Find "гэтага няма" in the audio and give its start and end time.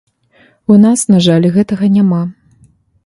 1.59-2.23